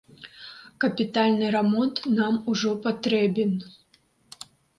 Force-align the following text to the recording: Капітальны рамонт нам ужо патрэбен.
Капітальны 0.85 1.45
рамонт 1.55 1.95
нам 2.19 2.33
ужо 2.55 2.71
патрэбен. 2.87 3.53